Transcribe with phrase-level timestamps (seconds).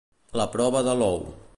[0.41, 1.23] La prova de l'ou.